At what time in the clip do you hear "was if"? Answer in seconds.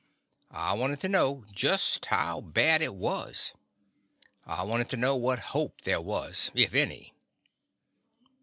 6.01-6.73